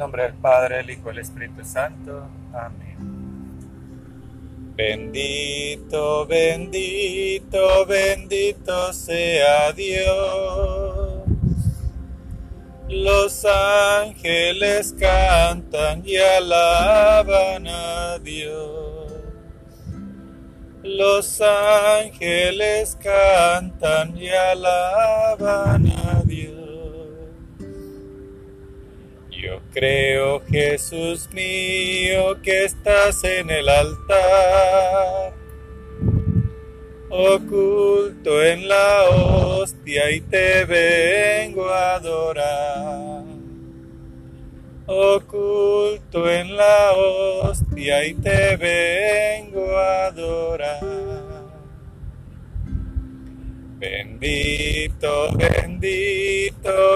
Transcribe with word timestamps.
nombre 0.00 0.22
del 0.22 0.32
Padre, 0.32 0.80
el 0.80 0.90
Hijo 0.90 1.08
y 1.08 1.10
el 1.10 1.18
Espíritu 1.18 1.62
Santo. 1.62 2.26
Amén. 2.54 2.96
Bendito, 4.74 6.26
bendito, 6.26 7.84
bendito 7.84 8.92
sea 8.94 9.72
Dios. 9.72 11.20
Los 12.88 13.44
ángeles 13.44 14.94
cantan 14.98 16.02
y 16.04 16.16
alaban 16.16 17.66
a 17.68 18.18
Dios. 18.20 19.12
Los 20.82 21.42
ángeles 21.42 22.96
cantan 23.02 24.16
y 24.16 24.30
alaban 24.30 25.86
a 25.92 25.99
creo, 29.72 30.42
Jesús 30.46 31.28
mío, 31.32 32.40
que 32.42 32.64
estás 32.64 33.22
en 33.24 33.50
el 33.50 33.68
altar, 33.68 35.32
oculto 37.08 38.42
en 38.42 38.68
la 38.68 39.04
hostia 39.10 40.10
y 40.10 40.20
te 40.20 40.64
vengo 40.64 41.68
a 41.68 41.94
adorar. 41.96 43.24
Oculto 44.86 46.28
en 46.28 46.56
la 46.56 46.92
hostia 46.96 48.04
y 48.04 48.14
te 48.14 48.56
vengo 48.56 49.76
a 49.76 50.06
adorar. 50.06 50.80
Bendito, 53.78 55.30
bendito, 55.36 55.69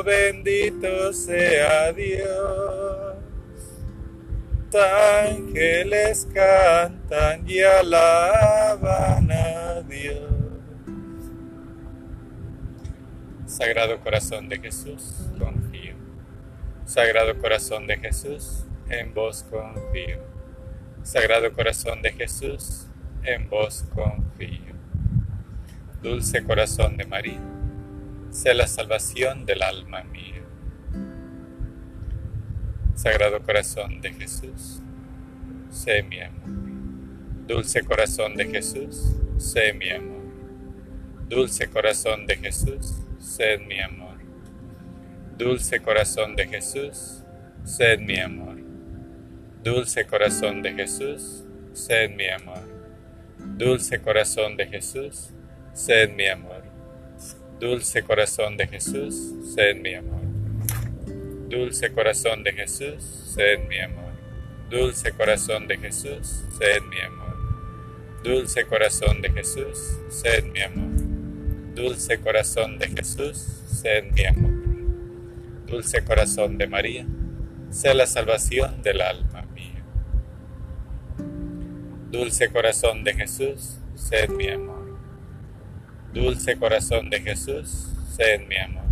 bendito 0.05 1.13
sea 1.13 1.93
Dios. 1.93 3.17
Ángeles 4.75 6.27
cantan 6.35 7.49
y 7.49 7.61
alaban 7.61 9.31
a 9.31 9.83
Dios. 9.83 10.33
Sagrado 13.47 14.01
corazón 14.01 14.49
de 14.49 14.59
Jesús, 14.59 15.31
confío. 15.39 15.95
Sagrado 16.87 17.39
corazón 17.39 17.87
de 17.87 17.99
Jesús, 17.99 18.65
en 18.91 19.15
vos 19.15 19.45
confío. 19.49 20.19
Sagrado 21.05 21.53
corazón 21.53 22.03
de 22.03 22.13
Jesús, 22.13 22.89
en 23.23 23.49
vos 23.49 23.85
confío. 23.95 24.75
Dulce 26.03 26.43
corazón 26.43 26.97
de 26.97 27.05
María, 27.05 27.41
sé 28.35 28.53
la 28.53 28.67
salvación 28.67 29.47
del 29.47 29.63
alma 29.63 30.03
mía. 30.03 30.43
Sagrado 32.97 33.41
corazón 33.43 34.01
de 34.01 34.13
Jesús, 34.13 34.81
sé 35.71 36.03
mi 36.03 36.21
amor. 36.21 36.51
Dulce 37.47 37.83
corazón 37.85 38.35
de 38.35 38.47
Jesús, 38.47 39.15
sé 39.39 39.73
mi 39.73 39.89
amor. 39.91 40.25
Dulce 41.29 41.71
corazón 41.71 42.27
de 42.27 42.37
Jesús, 42.37 42.97
sé 43.21 43.59
mi 43.59 43.81
amor. 43.81 44.19
Dulce 45.39 45.81
corazón 45.81 46.35
de 46.35 46.49
Jesús, 46.49 47.23
sé 47.63 47.97
mi 47.99 48.19
amor. 48.19 48.57
Dulce 49.63 50.07
corazón 50.07 50.61
de 50.61 50.73
Jesús, 50.73 51.45
sé 51.73 52.09
mi 52.09 52.29
amor. 52.29 52.63
Dulce 53.57 54.03
corazón 54.03 54.57
de 54.57 54.67
Jesús, 54.67 55.31
sed 55.73 56.11
mi 56.11 56.27
amor. 56.27 56.74
Dulce 57.65 58.03
corazón 58.03 58.59
de 58.59 58.67
Jesús, 58.69 59.33
sed 59.55 59.77
mi 59.77 59.95
amor. 59.95 60.21
Dulce 61.49 61.91
corazón 61.93 62.45
de 62.45 62.53
Jesús, 62.53 63.03
sed 63.35 63.59
mi 63.67 63.81
amor. 63.81 64.13
Dulce 64.69 65.13
corazón 65.13 65.67
de 65.67 65.79
Jesús, 65.79 66.45
sed 66.59 66.83
mi 66.91 67.01
amor. 67.01 67.35
Dulce 68.23 68.67
corazón 68.67 69.23
de 69.23 69.31
Jesús, 69.31 69.79
sed 70.11 70.45
mi 70.45 70.61
amor. 70.61 71.75
Dulce 71.75 72.21
corazón 72.21 72.79
de 72.79 72.89
Jesús, 72.89 73.39
sed 73.39 74.13
mi 74.13 74.27
amor. 74.27 74.53
Dulce 75.67 76.05
corazón 76.05 76.59
de 76.59 76.67
María, 76.67 77.07
sé 77.71 77.95
la 77.95 78.07
salvación 78.07 78.83
del 78.83 79.01
alma 79.01 79.41
mía. 79.55 79.83
Dulce 82.11 82.51
corazón 82.51 83.05
de 83.05 83.15
Jesús, 83.15 83.79
sed 83.95 84.29
mi 84.29 84.51
amor. 84.51 84.74
Dulce 86.15 86.57
corazón 86.57 87.11
de 87.11 87.21
Jesús, 87.21 87.89
sed 88.17 88.47
mi 88.47 88.57
amor. 88.57 88.85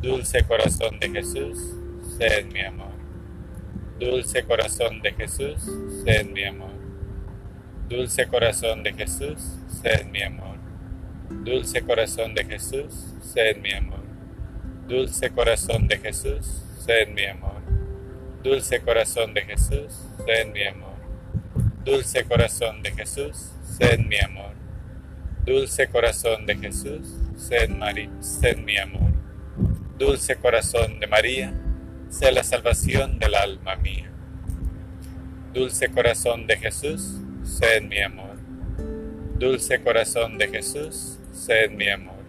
Dulce 0.00 0.44
corazón 0.44 1.00
de 1.00 1.10
Jesús, 1.10 1.58
sed 2.16 2.46
mi 2.52 2.60
amor. 2.60 2.92
Dulce 3.98 4.44
corazón 4.44 5.02
de 5.02 5.12
Jesús, 5.12 5.56
sed 6.04 6.26
mi 6.30 6.44
amor. 6.44 6.70
Dulce 7.88 8.28
corazón 8.28 8.84
de 8.84 8.92
Jesús, 8.92 9.40
sed 9.82 10.06
mi 10.06 10.22
amor. 10.22 10.56
Dulce 11.30 11.82
corazón 11.82 12.32
de 12.32 12.44
Jesús, 12.44 12.92
sed 13.20 13.56
mi 13.56 13.72
amor. 13.72 14.04
Dulce 14.86 15.30
corazón 15.30 15.88
de 15.88 15.98
Jesús, 15.98 16.62
sed 16.78 17.08
mi 17.08 17.26
amor. 17.26 17.60
Dulce 18.44 18.80
corazón 18.82 19.34
de 19.34 19.42
Jesús, 19.42 20.06
sed 20.24 20.52
mi 20.52 20.64
amor. 20.64 20.94
Dulce 21.84 22.24
corazón 22.24 22.82
de 22.84 22.92
Jesús, 22.92 23.50
sed 23.64 23.98
mi 23.98 24.20
amor. 24.20 24.63
Dulce 25.44 25.88
corazón 25.88 26.46
de 26.46 26.56
Jesús, 26.56 27.06
sed, 27.36 27.68
María, 27.68 28.10
sed 28.20 28.56
mi 28.56 28.78
amor. 28.78 29.12
Dulce 29.98 30.36
corazón 30.36 30.98
de 30.98 31.06
María, 31.06 31.52
sé 32.08 32.32
la 32.32 32.42
salvación 32.42 33.18
del 33.18 33.34
alma 33.34 33.76
mía. 33.76 34.10
Dulce 35.52 35.90
corazón 35.90 36.46
de 36.46 36.56
Jesús, 36.56 37.20
sed 37.42 37.82
mi 37.82 38.00
amor. 38.00 38.38
Dulce 39.38 39.82
corazón 39.82 40.38
de 40.38 40.48
Jesús, 40.48 41.18
sed 41.30 41.70
mi 41.72 41.90
amor. 41.90 42.24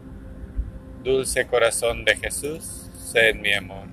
Dulce 1.02 1.48
corazón 1.48 2.04
de 2.04 2.18
Jesús, 2.18 2.90
sed 2.98 3.36
mi 3.36 3.54
amor. 3.54 3.88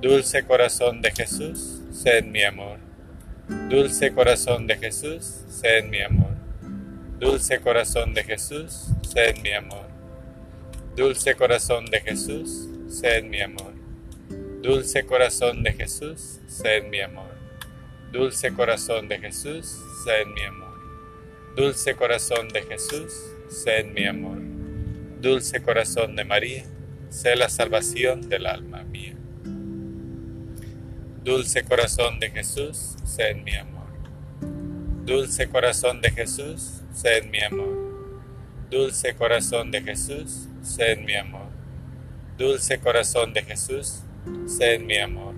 Dulce 0.00 0.44
corazón 0.46 1.02
de 1.02 1.10
Jesús, 1.10 1.82
sed 1.92 2.24
mi 2.24 2.42
amor. 2.42 2.78
Dulce 3.68 4.14
corazón 4.14 4.66
de 4.66 4.76
Jesús, 4.76 5.44
sed 5.48 5.84
mi 5.84 6.00
amor. 6.00 6.33
Dulce 7.18 7.60
corazón 7.60 8.12
de 8.12 8.24
Jesús, 8.24 8.88
sed 9.02 9.36
mi 9.42 9.52
amor. 9.52 9.86
Dulce 10.96 11.36
corazón 11.36 11.86
de 11.86 12.00
Jesús, 12.00 12.68
sed 12.88 13.22
mi 13.22 13.40
amor. 13.40 13.72
Dulce 14.62 15.04
corazón 15.04 15.62
de 15.62 15.72
Jesús, 15.72 16.40
sed 16.48 16.84
mi 16.88 17.00
amor. 17.00 17.32
Dulce 18.10 18.52
corazón 18.52 19.08
de 19.08 19.18
Jesús, 19.18 19.76
sed 20.04 20.26
mi 20.34 20.42
amor. 20.42 20.74
Dulce 21.56 21.94
corazón 21.94 22.48
de 22.48 22.62
Jesús, 22.62 23.12
sed 23.48 23.86
mi 23.86 24.06
amor. 24.06 24.38
Dulce 25.20 25.62
corazón 25.62 26.16
de 26.16 26.24
María, 26.24 26.64
sé 27.10 27.36
la 27.36 27.48
salvación 27.48 28.28
del 28.28 28.46
alma 28.46 28.82
mía. 28.82 29.14
Dulce 31.22 31.62
corazón 31.62 32.18
de 32.18 32.30
Jesús, 32.30 32.96
sed 33.04 33.36
mi 33.36 33.54
amor. 33.54 33.73
Dulce 35.04 35.50
corazón 35.50 36.00
de 36.00 36.10
Jesús, 36.10 36.80
sed 36.94 37.26
mi 37.26 37.38
amor. 37.42 37.76
Dulce 38.70 39.14
corazón 39.14 39.70
de 39.70 39.82
Jesús, 39.82 40.48
sed 40.62 40.98
mi 41.00 41.14
amor. 41.14 41.48
Dulce 42.38 42.78
corazón 42.80 43.34
de 43.34 43.42
Jesús, 43.42 44.00
sed 44.46 44.80
mi 44.80 44.96
amor. 44.96 45.34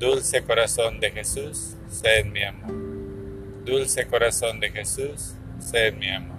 Dulce 0.00 0.42
corazón 0.42 0.98
de 0.98 1.12
Jesús, 1.12 1.76
sed 1.88 2.24
mi 2.26 2.42
amor. 2.42 2.74
Dulce 3.64 4.04
corazón 4.08 4.58
de 4.58 4.70
Jesús, 4.72 5.36
sed 5.60 5.94
mi 5.94 6.10
amor. 6.10 6.38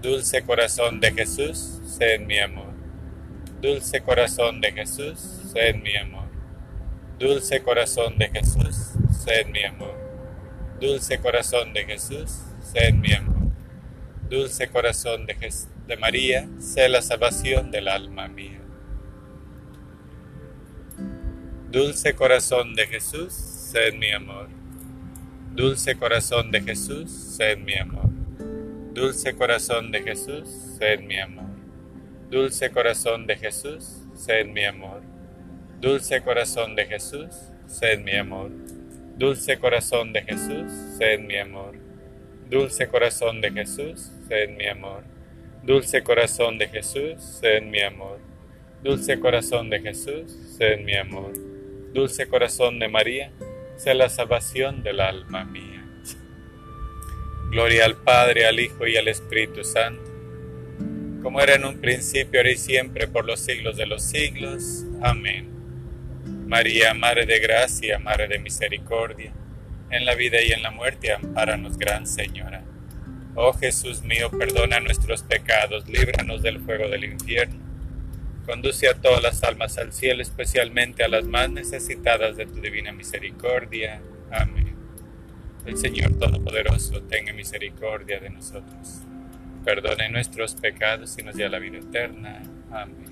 Dulce 0.00 0.42
corazón 0.42 1.00
de 1.00 1.10
Jesús, 1.10 1.80
sed 1.84 2.20
mi 2.20 2.38
amor. 2.38 2.72
Dulce 3.60 4.00
corazón 4.00 4.60
de 4.60 4.70
Jesús, 4.70 5.18
sed 5.52 5.74
mi 5.82 5.96
amor. 5.96 6.28
Dulce 7.18 7.60
corazón 7.62 8.16
de 8.16 8.28
Jesús, 8.28 8.92
sed 9.24 9.48
mi 9.48 9.64
amor. 9.64 10.01
Dulce 10.82 11.20
corazón 11.20 11.72
de 11.72 11.84
Jesús, 11.84 12.40
sed 12.60 12.94
mi 12.94 13.12
amor. 13.12 13.52
Dulce 14.28 14.68
corazón 14.68 15.26
de, 15.26 15.36
de 15.86 15.96
María, 15.96 16.48
sé 16.58 16.88
la 16.88 17.00
salvación 17.00 17.70
del 17.70 17.86
alma 17.86 18.26
mía. 18.26 18.60
Dulce 21.70 22.16
corazón 22.16 22.74
de 22.74 22.88
Jesús, 22.88 23.32
sed 23.32 23.94
mi 23.94 24.10
amor. 24.10 24.48
Dulce 25.54 25.96
corazón 25.96 26.50
de 26.50 26.60
Jesús, 26.60 27.12
sed 27.12 27.58
mi 27.58 27.76
amor. 27.76 28.10
Dulce 28.92 29.36
corazón 29.36 29.92
de 29.92 30.02
Jesús, 30.02 30.48
sed 30.80 30.98
mi 30.98 31.20
amor. 31.20 31.52
Dulce 32.28 32.72
corazón 32.72 33.28
de 33.28 33.36
Jesús, 33.36 34.02
sed 34.14 34.46
mi 34.46 34.64
amor. 34.64 35.02
Dulce 35.80 36.20
corazón 36.22 36.74
de 36.74 36.86
Jesús, 36.86 37.28
sed 37.68 38.00
mi 38.00 38.16
amor. 38.16 38.50
Dulce 39.16 39.58
corazón 39.58 40.12
de 40.12 40.22
Jesús, 40.22 40.72
sed 40.98 41.20
mi 41.20 41.36
amor. 41.36 41.74
Dulce 42.48 42.88
corazón 42.88 43.40
de 43.40 43.50
Jesús, 43.52 44.10
sed 44.26 44.50
mi 44.50 44.66
amor. 44.66 45.04
Dulce 45.62 46.02
corazón 46.02 46.58
de 46.58 46.68
Jesús, 46.68 47.22
sed 47.22 47.62
mi 47.62 47.82
amor. 47.82 48.18
Dulce 48.82 49.20
corazón 49.20 49.70
de 49.70 49.80
Jesús, 49.80 50.32
sed 50.56 50.80
mi 50.80 50.96
amor. 50.96 51.32
Dulce 51.92 52.26
corazón 52.26 52.78
de 52.78 52.88
María, 52.88 53.30
sea 53.76 53.94
la 53.94 54.08
salvación 54.08 54.82
del 54.82 55.00
alma 55.00 55.44
mía. 55.44 55.84
Gloria 57.50 57.84
al 57.84 57.96
Padre, 57.96 58.46
al 58.46 58.58
Hijo 58.58 58.86
y 58.86 58.96
al 58.96 59.08
Espíritu 59.08 59.62
Santo, 59.62 60.10
como 61.22 61.38
era 61.38 61.54
en 61.54 61.66
un 61.66 61.80
principio, 61.82 62.40
ahora 62.40 62.50
y 62.50 62.56
siempre, 62.56 63.06
por 63.08 63.26
los 63.26 63.40
siglos 63.40 63.76
de 63.76 63.84
los 63.84 64.02
siglos. 64.02 64.86
Amén. 65.02 65.51
María, 66.52 66.92
Madre 66.92 67.24
de 67.24 67.40
Gracia, 67.40 67.98
Madre 67.98 68.28
de 68.28 68.38
Misericordia, 68.38 69.32
en 69.88 70.04
la 70.04 70.14
vida 70.14 70.42
y 70.42 70.52
en 70.52 70.62
la 70.62 70.70
muerte, 70.70 71.10
ampáranos, 71.10 71.78
Gran 71.78 72.06
Señora. 72.06 72.62
Oh 73.34 73.54
Jesús 73.54 74.02
mío, 74.02 74.30
perdona 74.30 74.78
nuestros 74.78 75.22
pecados, 75.22 75.88
líbranos 75.88 76.42
del 76.42 76.60
fuego 76.60 76.90
del 76.90 77.04
infierno. 77.04 77.58
Conduce 78.44 78.86
a 78.86 79.00
todas 79.00 79.22
las 79.22 79.42
almas 79.44 79.78
al 79.78 79.94
cielo, 79.94 80.20
especialmente 80.20 81.02
a 81.02 81.08
las 81.08 81.24
más 81.24 81.48
necesitadas 81.48 82.36
de 82.36 82.44
tu 82.44 82.60
divina 82.60 82.92
misericordia. 82.92 84.02
Amén. 84.30 84.76
El 85.64 85.78
Señor 85.78 86.18
Todopoderoso 86.18 87.00
tenga 87.04 87.32
misericordia 87.32 88.20
de 88.20 88.28
nosotros. 88.28 89.00
Perdone 89.64 90.10
nuestros 90.10 90.54
pecados 90.54 91.16
y 91.18 91.22
nos 91.22 91.34
dé 91.34 91.48
la 91.48 91.58
vida 91.58 91.78
eterna. 91.78 92.42
Amén. 92.70 93.11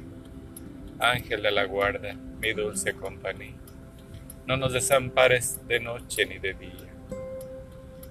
Ángel 1.01 1.43
de 1.43 1.51
la 1.51 1.65
guarda, 1.65 2.15
mi 2.41 2.53
dulce 2.53 2.95
compañía, 2.95 3.55
no 4.47 4.57
nos 4.57 4.73
desampares 4.73 5.67
de 5.67 5.81
noche 5.81 6.27
ni 6.27 6.39
de 6.39 6.55
día. 6.55 6.91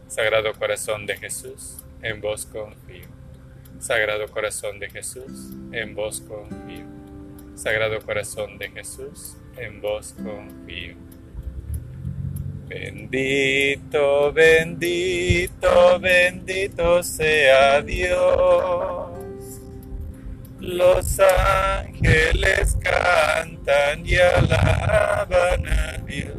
Sagrado 0.08 0.54
corazón 0.54 1.06
de 1.06 1.18
Jesús, 1.18 1.78
en 2.02 2.20
vos 2.22 2.46
confío. 2.46 3.08
Sagrado 3.80 4.28
corazón 4.28 4.80
de 4.80 4.90
Jesús, 4.90 5.52
en 5.72 5.96
vos 5.96 6.22
confío. 6.22 6.86
Sagrado 7.56 8.00
corazón 8.02 8.58
de 8.58 8.70
Jesús, 8.70 9.38
en 9.58 9.82
vos 9.82 10.14
confío. 10.14 10.96
Bendito, 12.70 14.32
bendito, 14.32 16.00
bendito 16.00 17.04
sea 17.04 17.82
Dios. 17.82 19.10
Los 20.60 21.20
ángeles 22.00 22.78
cantan 22.82 24.06
y 24.06 24.16
alaban 24.16 25.68
a 25.68 25.98
Dios. 26.06 26.34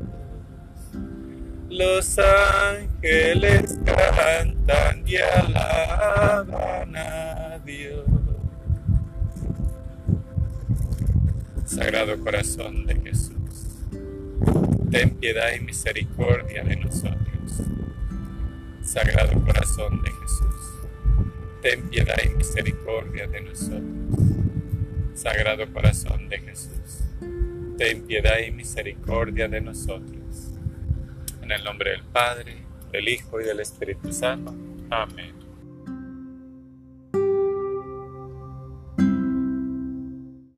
Los 1.69 2.19
ángeles 2.19 3.79
cantan 3.85 5.03
y 5.07 5.17
alaban 5.17 6.97
a 6.97 7.59
Dios. 7.65 8.05
Sagrado 11.65 12.19
Corazón 12.21 12.87
de 12.87 12.97
Jesús, 12.97 13.87
ten 14.91 15.11
piedad 15.11 15.53
y 15.57 15.61
misericordia 15.61 16.65
de 16.65 16.77
nosotros. 16.77 17.63
Sagrado 18.83 19.41
Corazón 19.45 20.03
de 20.03 20.11
Jesús, 20.11 20.73
ten 21.63 21.89
piedad 21.91 22.17
y 22.25 22.31
misericordia 22.35 23.29
de 23.29 23.41
nosotros. 23.43 24.40
Sagrado 25.15 25.71
Corazón 25.73 26.29
de 26.29 26.39
Jesús, 26.39 27.05
ten 27.79 28.07
piedad 28.07 28.39
y 28.47 28.51
misericordia 28.51 29.49
de 29.49 29.61
nosotros. 29.61 30.53
En 31.43 31.53
el 31.53 31.65
nombre 31.65 31.91
del 31.91 32.03
Padre, 32.05 32.57
del 32.93 33.09
Hijo 33.09 33.41
y 33.41 33.45
del 33.45 33.61
Espíritu 33.61 34.13
Santo. 34.13 34.55
Amén. 34.91 35.40